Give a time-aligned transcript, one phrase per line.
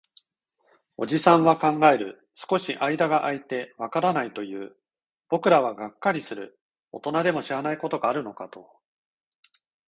[0.97, 2.27] おじさんは考える。
[2.33, 4.75] 少し間が空いて、わからないと言う。
[5.29, 6.59] 僕らはがっかりする。
[6.91, 8.67] 大人でも知らないことがあるのかと。